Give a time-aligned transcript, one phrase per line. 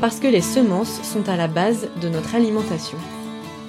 [0.00, 2.98] parce que les semences sont à la base de notre alimentation.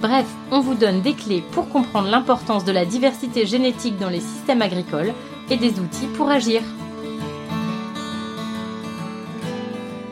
[0.02, 4.22] Bref, on vous donne des clés pour comprendre l'importance de la diversité génétique dans les
[4.22, 5.14] systèmes agricoles
[5.50, 6.62] et des outils pour agir.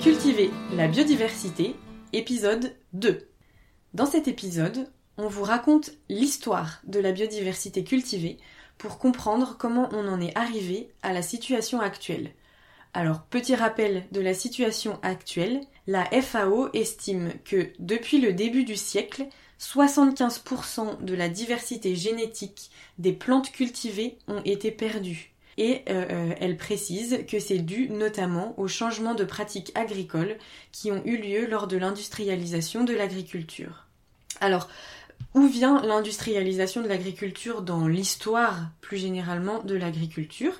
[0.01, 1.75] Cultiver la biodiversité,
[2.13, 3.27] épisode 2.
[3.93, 8.37] Dans cet épisode, on vous raconte l'histoire de la biodiversité cultivée
[8.77, 12.31] pour comprendre comment on en est arrivé à la situation actuelle.
[12.97, 18.75] Alors, petit rappel de la situation actuelle, la FAO estime que depuis le début du
[18.75, 19.27] siècle,
[19.59, 25.35] 75% de la diversité génétique des plantes cultivées ont été perdues.
[25.57, 30.35] Et euh, euh, elle précise que c'est dû notamment aux changements de pratiques agricoles
[30.71, 33.85] qui ont eu lieu lors de l'industrialisation de l'agriculture.
[34.41, 34.69] Alors,
[35.37, 40.53] où vient l'industrialisation de l'agriculture dans l'histoire plus généralement de l'agriculture?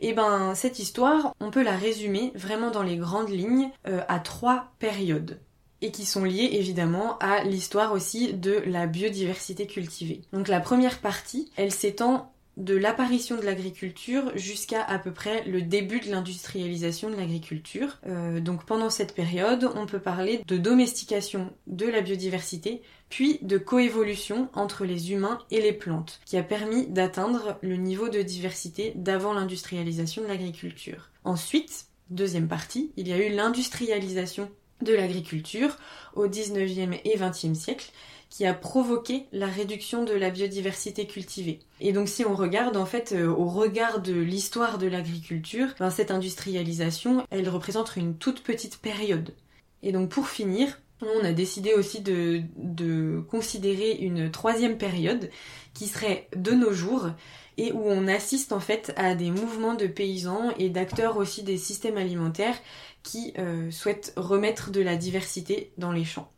[0.00, 4.20] Eh ben cette histoire, on peut la résumer vraiment dans les grandes lignes euh, à
[4.20, 5.40] trois périodes
[5.80, 10.22] et qui sont liées évidemment à l'histoire aussi de la biodiversité cultivée.
[10.32, 15.62] Donc la première partie, elle s'étend de l'apparition de l'agriculture jusqu'à à peu près le
[15.62, 17.98] début de l'industrialisation de l'agriculture.
[18.06, 23.58] Euh, donc pendant cette période, on peut parler de domestication de la biodiversité, puis de
[23.58, 28.92] coévolution entre les humains et les plantes, qui a permis d'atteindre le niveau de diversité
[28.96, 31.10] d'avant l'industrialisation de l'agriculture.
[31.24, 34.50] Ensuite, deuxième partie, il y a eu l'industrialisation
[34.82, 35.76] de l'agriculture
[36.14, 37.92] au 19e et 20e siècle
[38.32, 41.58] qui a provoqué la réduction de la biodiversité cultivée.
[41.80, 45.90] Et donc si on regarde en fait euh, au regard de l'histoire de l'agriculture, ben,
[45.90, 49.34] cette industrialisation, elle représente une toute petite période.
[49.82, 55.28] Et donc pour finir, on a décidé aussi de, de considérer une troisième période
[55.74, 57.10] qui serait de nos jours
[57.58, 61.58] et où on assiste en fait à des mouvements de paysans et d'acteurs aussi des
[61.58, 62.56] systèmes alimentaires
[63.02, 66.32] qui euh, souhaitent remettre de la diversité dans les champs.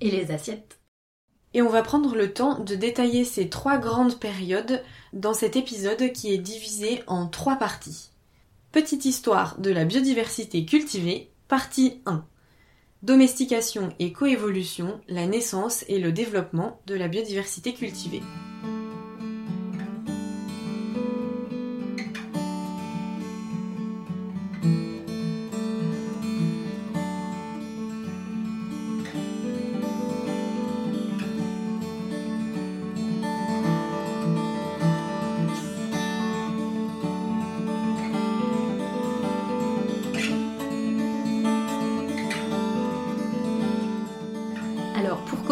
[0.00, 0.78] Et les assiettes
[1.54, 4.82] et on va prendre le temps de détailler ces trois grandes périodes
[5.12, 8.10] dans cet épisode qui est divisé en trois parties.
[8.72, 12.24] Petite histoire de la biodiversité cultivée, partie 1.
[13.04, 18.22] Domestication et coévolution, la naissance et le développement de la biodiversité cultivée.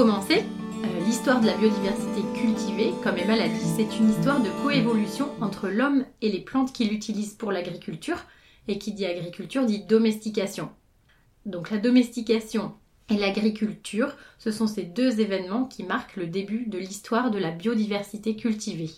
[0.02, 0.42] Commencer,
[0.82, 5.28] euh, l'histoire de la biodiversité cultivée, comme Emma l'a dit, c'est une histoire de coévolution
[5.40, 8.16] entre l'homme et les plantes qu'il utilise pour l'agriculture,
[8.66, 10.70] et qui dit agriculture dit domestication.
[11.46, 12.74] Donc la domestication
[13.10, 17.52] et l'agriculture, ce sont ces deux événements qui marquent le début de l'histoire de la
[17.52, 18.90] biodiversité cultivée.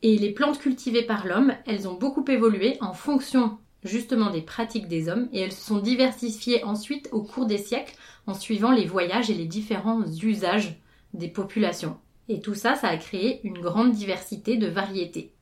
[0.00, 4.88] Et les plantes cultivées par l'homme, elles ont beaucoup évolué en fonction justement des pratiques
[4.88, 7.94] des hommes et elles se sont diversifiées ensuite au cours des siècles
[8.26, 10.78] en suivant les voyages et les différents usages
[11.14, 11.96] des populations.
[12.28, 15.32] Et tout ça, ça a créé une grande diversité de variétés.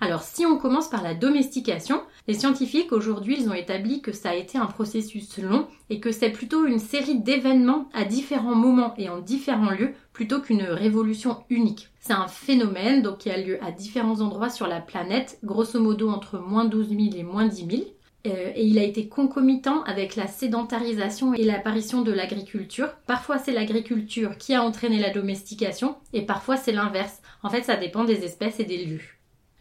[0.00, 4.30] Alors si on commence par la domestication, les scientifiques aujourd'hui ils ont établi que ça
[4.30, 8.94] a été un processus long et que c'est plutôt une série d'événements à différents moments
[8.98, 11.88] et en différents lieux plutôt qu'une révolution unique.
[12.00, 16.10] C'est un phénomène donc qui a lieu à différents endroits sur la planète, grosso modo
[16.10, 17.82] entre moins 12 000 et moins 10 000.
[18.26, 22.88] Euh, et il a été concomitant avec la sédentarisation et l'apparition de l'agriculture.
[23.06, 27.20] Parfois c'est l'agriculture qui a entraîné la domestication et parfois c'est l'inverse.
[27.42, 29.02] En fait ça dépend des espèces et des lieux.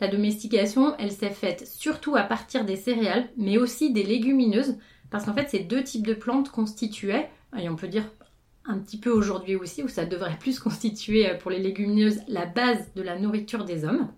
[0.04, 4.76] La domestication, elle s'est faite surtout à partir des céréales, mais aussi des légumineuses,
[5.10, 8.04] parce qu'en fait ces deux types de plantes constituaient, et on peut dire
[8.66, 12.46] un petit peu aujourd'hui aussi, où ça devrait plus constituer euh, pour les légumineuses la
[12.46, 14.10] base de la nourriture des hommes.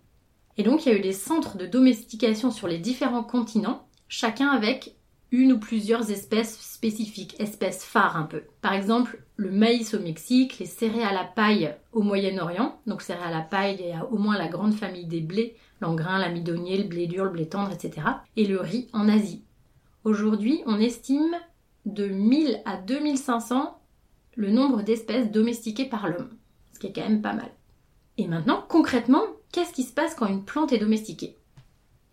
[0.57, 4.47] Et donc il y a eu des centres de domestication sur les différents continents, chacun
[4.47, 4.94] avec
[5.31, 8.43] une ou plusieurs espèces spécifiques, espèces phares un peu.
[8.61, 13.41] Par exemple, le maïs au Mexique, les céréales à paille au Moyen-Orient, donc céréales à
[13.41, 17.07] paille, il y a au moins la grande famille des blés, l'engrain, l'amidonnier, le blé
[17.07, 18.07] dur, le blé tendre, etc.
[18.37, 19.43] Et le riz en Asie.
[20.03, 21.35] Aujourd'hui, on estime
[21.85, 23.77] de 1000 à 2500
[24.35, 26.35] le nombre d'espèces domestiquées par l'homme,
[26.73, 27.49] ce qui est quand même pas mal.
[28.17, 31.37] Et maintenant, concrètement, qu'est-ce qui se passe quand une plante est domestiquée?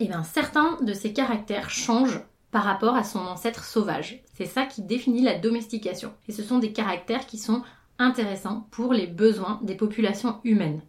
[0.01, 2.21] Eh bien, certains de ses caractères changent
[2.53, 4.23] par rapport à son ancêtre sauvage.
[4.35, 6.13] C'est ça qui définit la domestication.
[6.29, 7.63] Et ce sont des caractères qui sont
[7.99, 10.83] intéressants pour les besoins des populations humaines.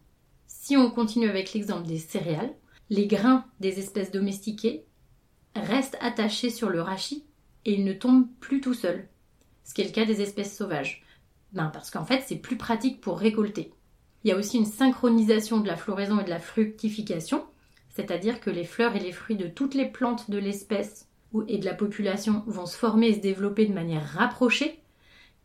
[0.45, 2.53] Si on continue avec l'exemple des céréales,
[2.89, 4.83] les grains des espèces domestiquées
[5.55, 7.25] restent attachés sur le rachis
[7.63, 9.07] et ils ne tombent plus tout seuls.
[9.63, 11.05] Ce qui est le cas des espèces sauvages.
[11.53, 13.71] Ben, parce qu'en fait, c'est plus pratique pour récolter.
[14.23, 17.45] Il y a aussi une synchronisation de la floraison et de la fructification,
[17.89, 21.07] c'est-à-dire que les fleurs et les fruits de toutes les plantes de l'espèce
[21.47, 24.79] et de la population vont se former et se développer de manière rapprochée.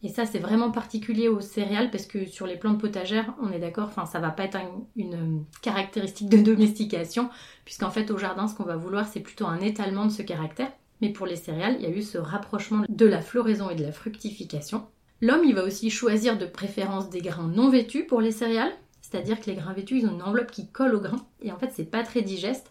[0.03, 3.59] Et ça, c'est vraiment particulier aux céréales parce que sur les plantes potagères, on est
[3.59, 4.59] d'accord, enfin, ça va pas être
[4.95, 7.31] une caractéristique de domestication,
[7.65, 10.71] puisqu'en fait, au jardin, ce qu'on va vouloir, c'est plutôt un étalement de ce caractère.
[11.01, 13.85] Mais pour les céréales, il y a eu ce rapprochement de la floraison et de
[13.85, 14.87] la fructification.
[15.21, 19.41] L'homme, il va aussi choisir de préférence des grains non vêtus pour les céréales, c'est-à-dire
[19.41, 21.73] que les grains vêtus, ils ont une enveloppe qui colle au grain, et en fait,
[21.75, 22.71] c'est pas très digeste,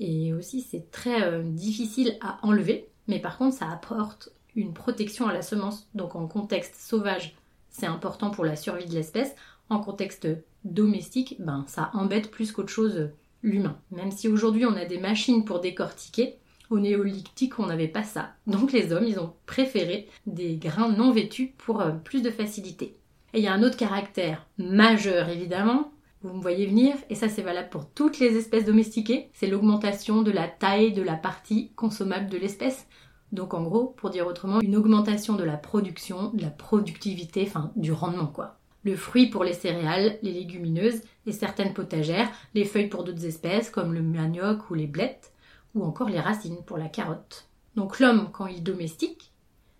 [0.00, 5.26] et aussi c'est très euh, difficile à enlever, mais par contre, ça apporte une protection
[5.26, 5.88] à la semence.
[5.94, 7.36] Donc en contexte sauvage,
[7.70, 9.34] c'est important pour la survie de l'espèce.
[9.68, 10.28] En contexte
[10.64, 13.10] domestique, ben ça embête plus qu'autre chose
[13.42, 13.78] l'humain.
[13.90, 16.36] Même si aujourd'hui on a des machines pour décortiquer,
[16.70, 18.30] au néolithique, on n'avait pas ça.
[18.46, 22.96] Donc les hommes, ils ont préféré des grains non vêtus pour euh, plus de facilité.
[23.34, 25.92] Et il y a un autre caractère majeur, évidemment,
[26.22, 30.22] vous me voyez venir, et ça c'est valable pour toutes les espèces domestiquées, c'est l'augmentation
[30.22, 32.86] de la taille de la partie consommable de l'espèce.
[33.32, 37.72] Donc en gros, pour dire autrement, une augmentation de la production, de la productivité, enfin
[37.76, 38.58] du rendement quoi.
[38.82, 43.68] Le fruit pour les céréales, les légumineuses et certaines potagères, les feuilles pour d'autres espèces
[43.68, 45.32] comme le manioc ou les blettes,
[45.74, 47.48] ou encore les racines pour la carotte.
[47.74, 49.32] Donc l'homme, quand il domestique,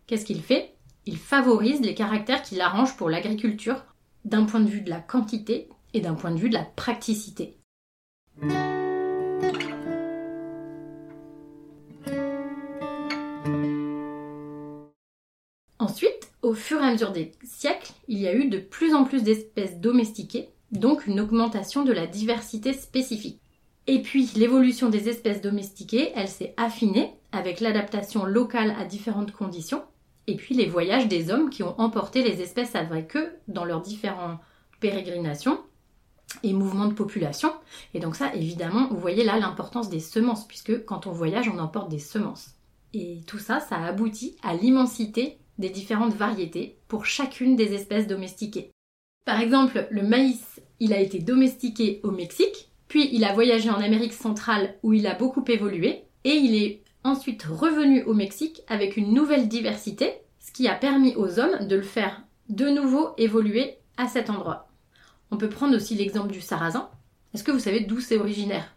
[0.06, 0.74] qu'est-ce qu'il fait?
[1.06, 3.84] Il favorise les caractères qui l'arrangent pour l'agriculture
[4.24, 7.58] d'un point de vue de la quantité et d'un point de vue de la praticité.
[15.78, 19.04] Ensuite, au fur et à mesure des siècles, il y a eu de plus en
[19.04, 23.40] plus d'espèces domestiquées, donc une augmentation de la diversité spécifique.
[23.86, 29.82] Et puis l'évolution des espèces domestiquées, elle s'est affinée avec l'adaptation locale à différentes conditions,
[30.26, 33.82] et puis les voyages des hommes qui ont emporté les espèces avec eux dans leurs
[33.82, 34.40] différentes
[34.80, 35.60] pérégrinations
[36.42, 37.52] et mouvements de population.
[37.94, 41.58] Et donc ça, évidemment, vous voyez là l'importance des semences, puisque quand on voyage, on
[41.58, 42.50] emporte des semences.
[42.94, 48.70] Et tout ça, ça aboutit à l'immensité des différentes variétés pour chacune des espèces domestiquées.
[49.24, 53.80] Par exemple, le maïs, il a été domestiqué au Mexique, puis il a voyagé en
[53.80, 58.96] Amérique centrale où il a beaucoup évolué et il est ensuite revenu au Mexique avec
[58.96, 63.78] une nouvelle diversité, ce qui a permis aux hommes de le faire de nouveau évoluer
[63.96, 64.65] à cet endroit.
[65.30, 66.90] On peut prendre aussi l'exemple du sarrasin.
[67.34, 68.74] Est-ce que vous savez d'où c'est originaire?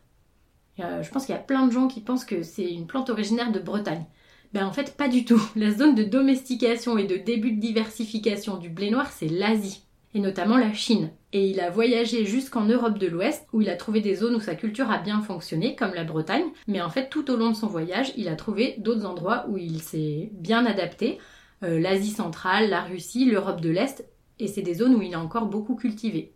[0.78, 3.52] Je pense qu'il y a plein de gens qui pensent que c'est une plante originaire
[3.52, 4.06] de Bretagne.
[4.54, 5.42] Ben en fait pas du tout.
[5.56, 10.20] La zone de domestication et de début de diversification du blé noir c'est l'Asie et
[10.20, 11.12] notamment la Chine.
[11.34, 14.40] Et il a voyagé jusqu'en Europe de l'Ouest, où il a trouvé des zones où
[14.40, 17.56] sa culture a bien fonctionné, comme la Bretagne, mais en fait tout au long de
[17.56, 21.20] son voyage, il a trouvé d'autres endroits où il s'est bien adapté,
[21.64, 24.06] euh, l'Asie centrale, la Russie, l'Europe de l'Est,
[24.40, 26.34] et c'est des zones où il a encore beaucoup cultivé.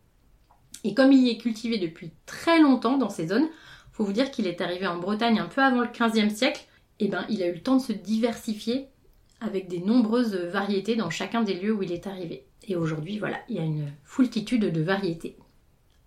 [0.83, 3.47] Et comme il y est cultivé depuis très longtemps dans ces zones,
[3.91, 6.65] faut vous dire qu'il est arrivé en Bretagne un peu avant le 15e siècle,
[6.99, 8.87] et ben il a eu le temps de se diversifier
[9.39, 12.45] avec des nombreuses variétés dans chacun des lieux où il est arrivé.
[12.67, 15.37] Et aujourd'hui, voilà, il y a une foultitude de variétés.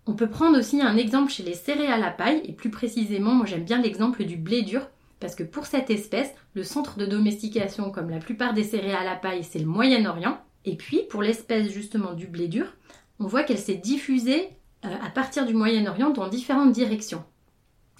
[0.05, 3.45] On peut prendre aussi un exemple chez les céréales à paille, et plus précisément, moi
[3.45, 4.87] j'aime bien l'exemple du blé dur,
[5.19, 9.15] parce que pour cette espèce, le centre de domestication, comme la plupart des céréales à
[9.15, 10.39] paille, c'est le Moyen-Orient.
[10.65, 12.73] Et puis, pour l'espèce justement du blé dur,
[13.19, 14.49] on voit qu'elle s'est diffusée
[14.83, 17.23] à partir du Moyen-Orient dans différentes directions.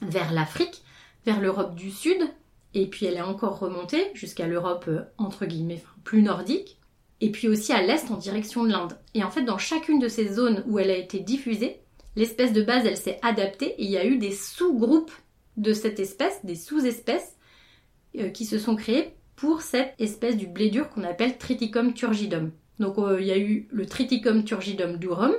[0.01, 0.83] Vers l'Afrique,
[1.25, 2.21] vers l'Europe du Sud,
[2.73, 6.79] et puis elle est encore remontée jusqu'à l'Europe euh, entre guillemets plus nordique,
[7.21, 8.97] et puis aussi à l'est en direction de l'Inde.
[9.13, 11.81] Et en fait, dans chacune de ces zones où elle a été diffusée,
[12.15, 15.11] l'espèce de base, elle s'est adaptée et il y a eu des sous-groupes
[15.57, 17.35] de cette espèce, des sous-espèces
[18.17, 22.51] euh, qui se sont créées pour cette espèce du blé dur qu'on appelle Triticum turgidum.
[22.79, 25.33] Donc euh, il y a eu le Triticum turgidum durum,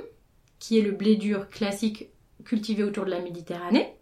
[0.59, 2.09] qui est le blé dur classique
[2.43, 3.93] cultivé autour de la Méditerranée.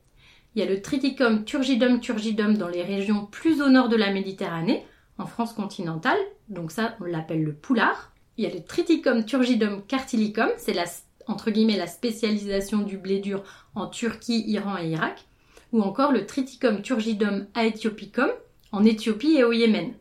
[0.56, 4.12] Il y a le Triticum turgidum turgidum dans les régions plus au nord de la
[4.12, 4.84] Méditerranée,
[5.18, 6.18] en France continentale,
[6.50, 8.12] donc ça on l'appelle le poulard.
[8.38, 10.86] Il y a le Triticum turgidum cartilicum, c'est la,
[11.28, 13.44] entre guillemets la spécialisation du blé dur
[13.76, 15.26] en Turquie, Iran et Irak,
[15.72, 18.30] ou encore le Triticum turgidum aethiopicum
[18.72, 19.94] en Éthiopie et au Yémen.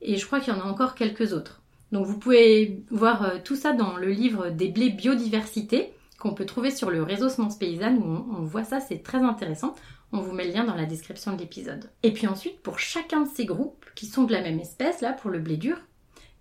[0.00, 1.62] Et je crois qu'il y en a encore quelques autres.
[1.92, 6.46] Donc vous pouvez voir euh, tout ça dans le livre des blés biodiversité qu'on peut
[6.46, 9.74] trouver sur le réseau Semence Paysanne où on, voit ça, c'est très intéressant.
[10.12, 11.90] On vous met le lien dans la description de l'épisode.
[12.02, 15.12] Et puis ensuite, pour chacun de ces groupes qui sont de la même espèce, là
[15.12, 15.76] pour le blé dur,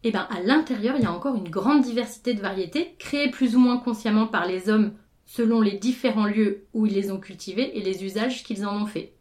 [0.03, 3.31] et eh ben à l'intérieur, il y a encore une grande diversité de variétés créées
[3.31, 4.93] plus ou moins consciemment par les hommes
[5.25, 8.85] selon les différents lieux où ils les ont cultivés et les usages qu'ils en ont
[8.85, 9.13] fait.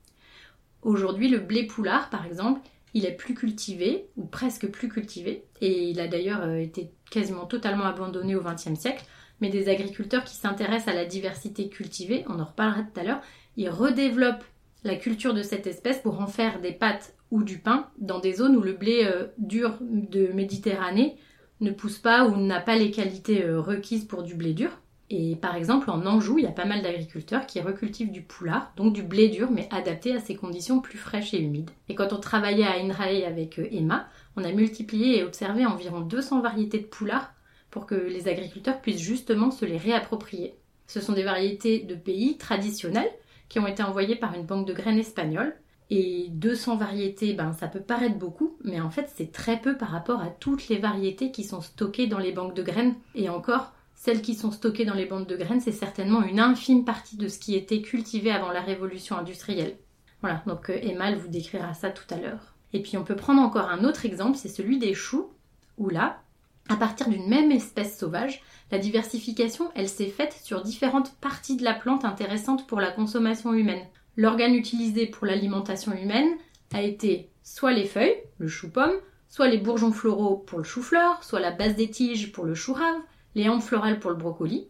[0.83, 2.61] Aujourd'hui, le blé poulard, par exemple,
[2.95, 7.45] il est plus cultivé, ou presque plus cultivé, et il a d'ailleurs euh, été quasiment
[7.45, 9.05] totalement abandonné au XXe siècle,
[9.41, 13.21] mais des agriculteurs qui s'intéressent à la diversité cultivée, on en reparlera tout à l'heure,
[13.57, 14.45] ils redéveloppent
[14.85, 18.35] la culture de cette espèce pour en faire des pâtes ou du pain dans des
[18.35, 21.17] zones où le blé euh, dur de Méditerranée
[21.61, 24.71] ne pousse pas ou n'a pas les qualités euh, requises pour du blé dur.
[25.17, 28.73] Et par exemple, en Anjou, il y a pas mal d'agriculteurs qui recultivent du poulard,
[28.75, 31.71] donc du blé dur, mais adapté à ces conditions plus fraîches et humides.
[31.89, 36.01] Et quand on travaillait à Inrae avec euh, Emma, on a multiplié et observé environ
[36.01, 37.33] 200 variétés de poulard
[37.71, 40.57] pour que les agriculteurs puissent justement se les réapproprier.
[40.89, 43.11] Ce sont des variétés de pays traditionnels
[43.49, 45.55] qui ont été envoyées par une banque de graines espagnole.
[45.91, 49.91] Et 200 variétés, ben, ça peut paraître beaucoup, mais en fait c'est très peu par
[49.91, 52.97] rapport à toutes les variétés qui sont stockées dans les banques de graines.
[53.15, 53.74] Et encore,
[54.05, 57.27] celles qui sont stockées dans les bandes de graines, c'est certainement une infime partie de
[57.27, 59.79] ce qui était cultivé avant la révolution industrielle.
[60.21, 62.53] Voilà, donc euh, Emma vous décrira ça tout à l'heure.
[62.75, 65.31] Et puis on peut prendre encore un autre exemple, c'est celui des choux,
[65.79, 66.21] où là,
[66.69, 71.65] à partir d'une même espèce sauvage, la diversification, elle s'est faite sur différentes parties de
[71.65, 73.87] la plante intéressantes pour la consommation humaine.
[74.19, 76.29] L'organe utilisé pour l'alimentation humaine
[76.75, 78.97] a été soit les feuilles, le chou-pomme,
[79.31, 83.01] soit les bourgeons floraux pour le chou-fleur, soit la base des tiges pour le chou-rave,
[83.35, 84.69] les hampes florales pour le brocoli.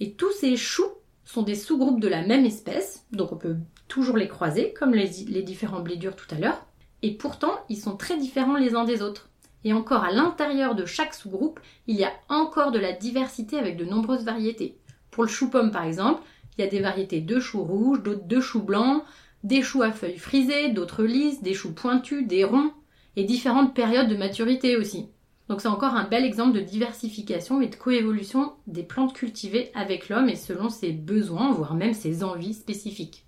[0.00, 0.90] Et tous ces choux
[1.24, 3.56] sont des sous-groupes de la même espèce, donc on peut
[3.88, 5.08] toujours les croiser, comme les,
[5.42, 6.66] différents blés durs tout à l'heure.
[7.02, 9.28] Et pourtant, ils sont très différents les uns des autres.
[9.64, 13.76] Et encore à l'intérieur de chaque sous-groupe, il y a encore de la diversité avec
[13.76, 14.78] de nombreuses variétés.
[15.10, 16.22] Pour le chou-pomme par exemple,
[16.56, 19.02] il y a des variétés de choux rouges, d'autres de choux blancs,
[19.44, 22.72] des choux à feuilles frisées, d'autres lisses, des choux pointus, des ronds,
[23.16, 25.08] et différentes périodes de maturité aussi.
[25.48, 30.08] Donc c'est encore un bel exemple de diversification et de coévolution des plantes cultivées avec
[30.08, 33.26] l'homme et selon ses besoins, voire même ses envies spécifiques.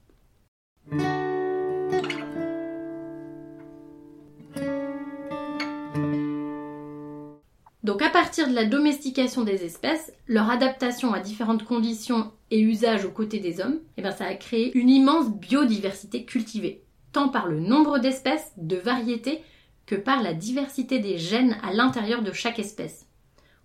[7.85, 13.05] Donc à partir de la domestication des espèces, leur adaptation à différentes conditions et usages
[13.05, 16.83] aux côtés des hommes, eh ben, ça a créé une immense biodiversité cultivée,
[17.13, 19.41] tant par le nombre d'espèces, de variétés,
[19.89, 23.07] que par la diversité des gènes à l'intérieur de chaque espèce.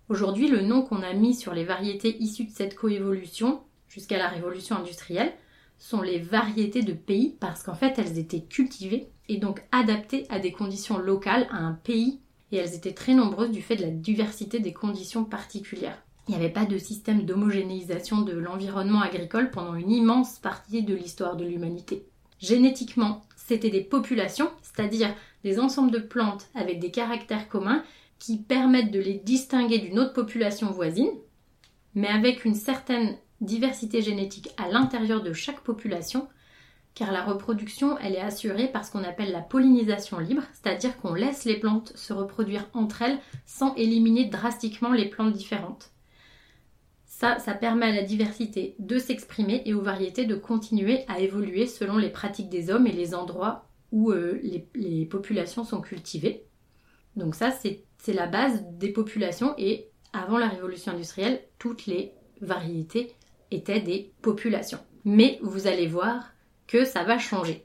[0.08, 4.28] Aujourd'hui, le nom qu'on a mis sur les variétés issues de cette coévolution, jusqu'à la
[4.28, 5.34] révolution industrielle,
[5.76, 10.38] sont les variétés de pays parce qu'en fait elles étaient cultivées et donc adaptées à
[10.38, 12.20] des conditions locales, à un pays,
[12.52, 16.02] et elles étaient très nombreuses du fait de la diversité des conditions particulières.
[16.26, 20.94] Il n'y avait pas de système d'homogénéisation de l'environnement agricole pendant une immense partie de
[20.94, 22.06] l'histoire de l'humanité.
[22.38, 27.84] Génétiquement, c'était des populations, c'est-à-dire des ensembles de plantes avec des caractères communs
[28.18, 31.10] qui permettent de les distinguer d'une autre population voisine,
[31.94, 36.26] mais avec une certaine diversité génétique à l'intérieur de chaque population,
[36.94, 41.12] car la reproduction, elle est assurée par ce qu'on appelle la pollinisation libre, c'est-à-dire qu'on
[41.12, 45.90] laisse les plantes se reproduire entre elles sans éliminer drastiquement les plantes différentes.
[47.38, 51.96] Ça, permet à la diversité de s'exprimer et aux variétés de continuer à évoluer selon
[51.96, 54.40] les pratiques des hommes et les endroits où euh,
[54.74, 56.44] les, populations sont cultivées.
[57.16, 63.14] Donc ça, c'est la base des populations et avant la révolution industrielle, toutes les variétés
[63.50, 64.80] étaient des populations.
[65.04, 66.32] Mais vous allez voir
[66.66, 67.64] que ça va changer.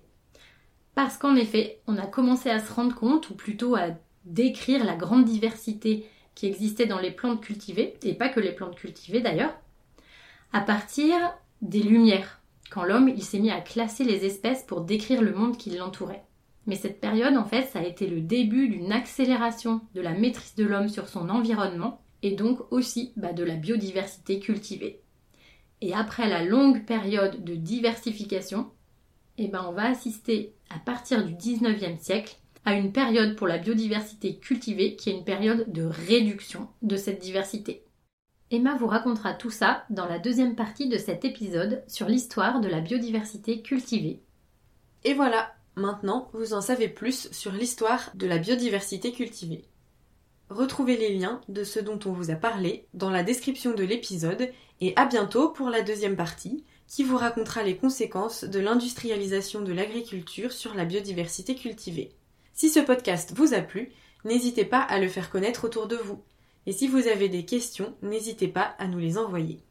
[0.96, 3.90] Parce qu'en effet, on a commencé à se rendre compte, ou plutôt à
[4.26, 6.06] décrire la grande diversité
[6.40, 9.54] qui existait dans les plantes cultivées, et pas que les plantes cultivées d'ailleurs,
[10.54, 11.18] à partir
[11.62, 15.58] des lumières quand l'homme il s'est mis à classer les espèces pour décrire le monde
[15.58, 16.24] qui l'entourait.
[16.66, 20.56] Mais cette période, en fait, ça a été le début d'une accélération de la maîtrise
[20.56, 25.02] de l'homme sur son environnement et donc aussi bah, de la biodiversité cultivée.
[25.82, 28.72] Et après la longue période de diversification,
[29.38, 33.58] eh ben, on va assister à partir du 19e siècle à une période pour la
[33.58, 37.84] biodiversité cultivée qui est une période de réduction de cette diversité.
[38.52, 42.68] Emma vous racontera tout ça dans la deuxième partie de cet épisode sur l'histoire de
[42.68, 44.22] la biodiversité cultivée.
[45.04, 49.66] Et voilà, maintenant vous en savez plus sur l'histoire de la biodiversité cultivée.
[50.50, 54.50] Retrouvez les liens de ce dont on vous a parlé dans la description de l'épisode
[54.82, 59.72] et à bientôt pour la deuxième partie qui vous racontera les conséquences de l'industrialisation de
[59.72, 62.16] l'agriculture sur la biodiversité cultivée.
[62.60, 63.94] Si ce podcast vous a plu,
[64.26, 66.22] N'hésitez pas à le faire connaître autour de vous.
[66.66, 69.64] Et si vous avez des questions, n'hésitez pas à nous les envoyer.